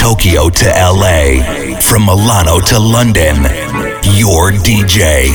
[0.00, 3.36] Tokyo to LA, from Milano to London.
[4.16, 5.30] Your DJ,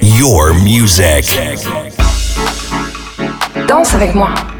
[0.00, 1.24] your music.
[3.66, 4.51] Danse avec moi.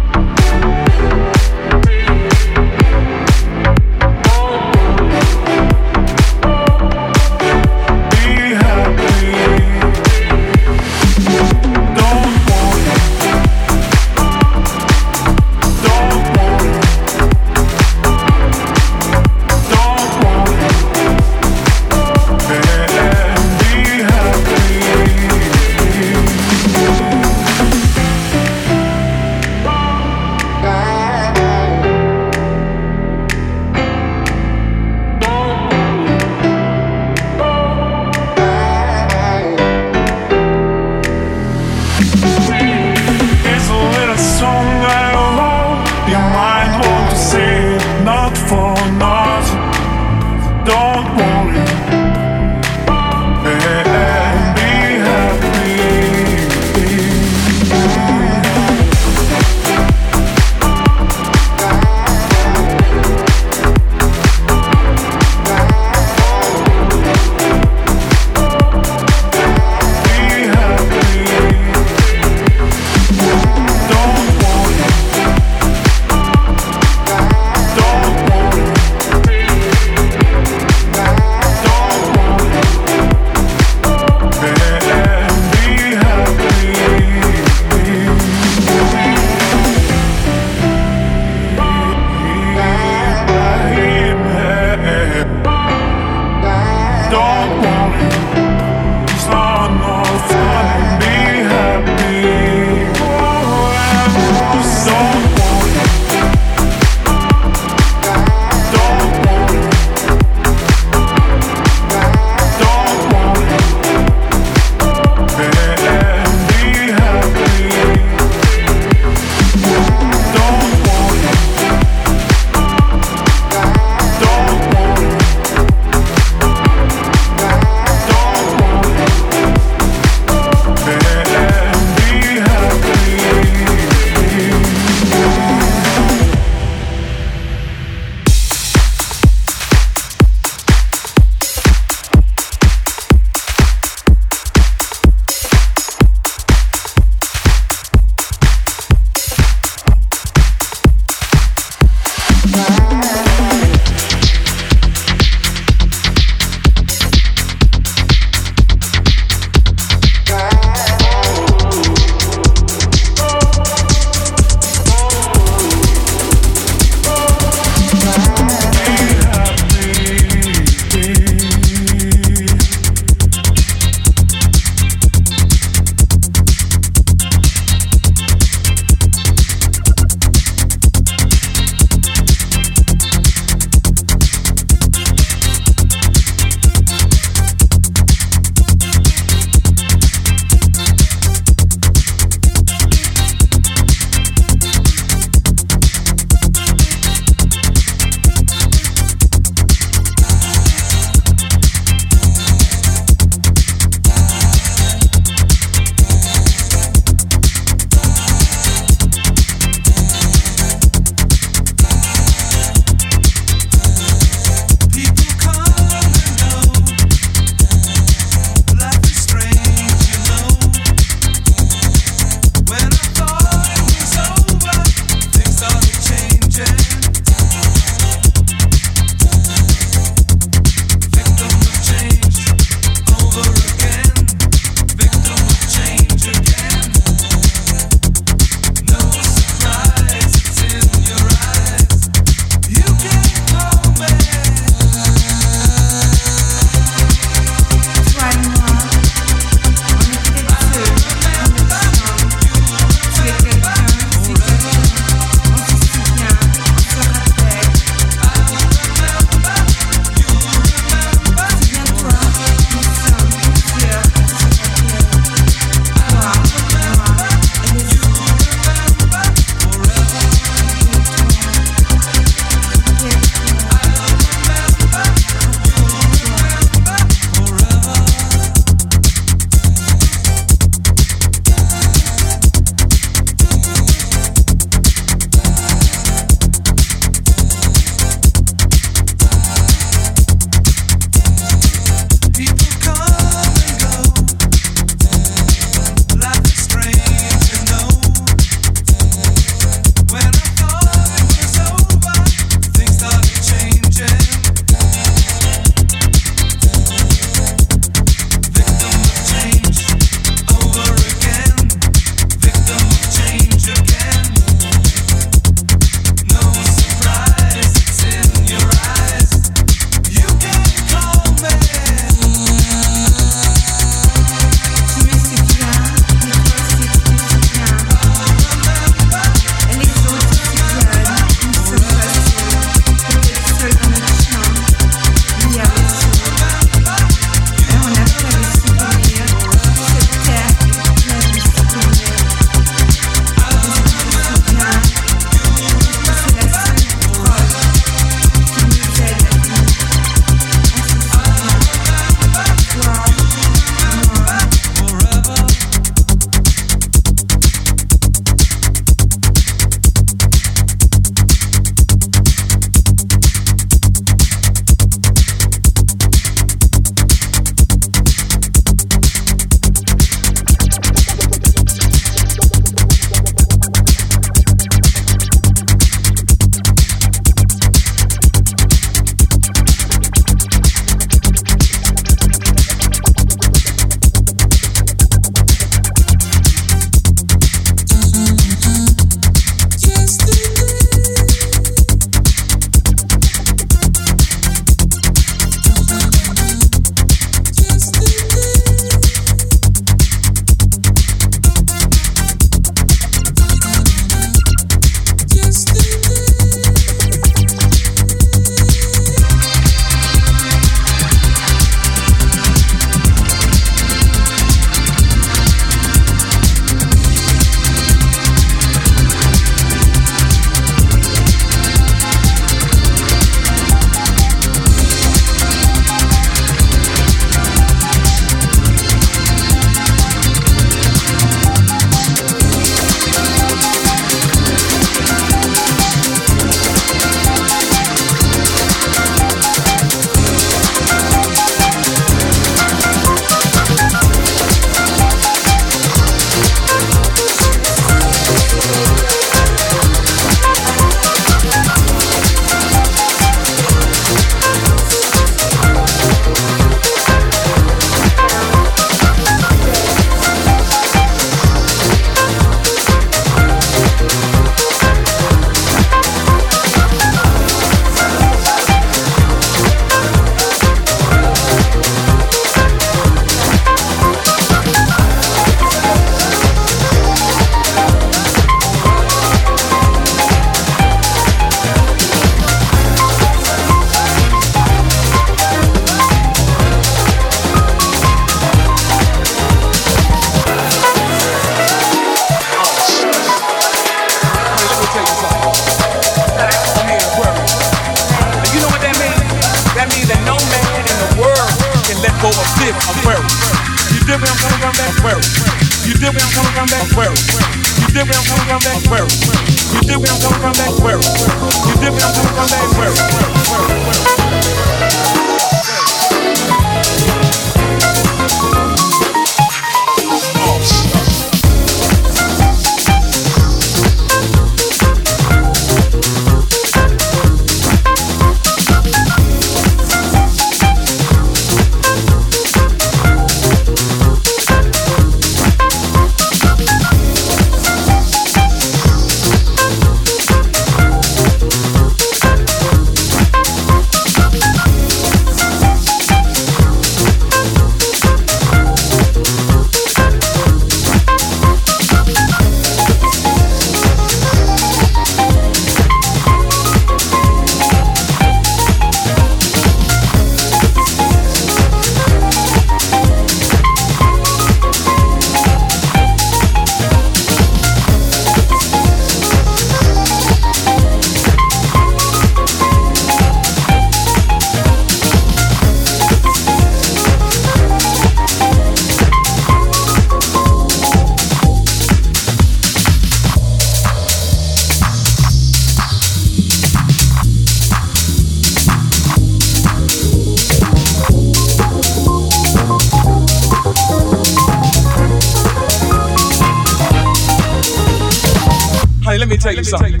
[599.36, 600.00] Tell you something.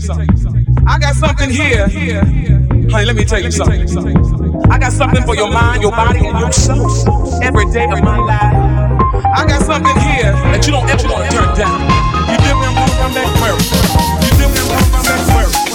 [0.86, 1.86] I got something here.
[2.90, 3.86] Honey, let me tell you something.
[4.70, 8.18] I got something for your mind, your body, and your soul every day of my
[8.18, 8.90] life.
[9.36, 11.80] I got something here that you don't ever want to turn down.
[12.30, 13.54] You me, I'm gonna come back where?
[14.24, 15.69] You did me, I'm gonna back